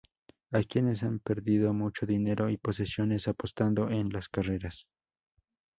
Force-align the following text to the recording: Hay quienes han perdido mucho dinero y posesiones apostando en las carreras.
Hay 0.51 0.63
quienes 0.65 1.03
han 1.03 1.19
perdido 1.19 1.75
mucho 1.75 2.07
dinero 2.07 2.49
y 2.49 2.57
posesiones 2.57 3.27
apostando 3.27 3.91
en 3.91 4.09
las 4.09 4.29
carreras. 4.29 4.87